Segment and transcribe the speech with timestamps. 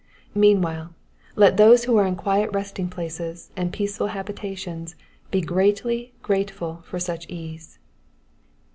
[0.33, 0.95] Meanwhile,
[1.35, 4.95] let those who are in quiet resting places and peaceful habitations
[5.29, 7.77] be greatly grateful for such ease.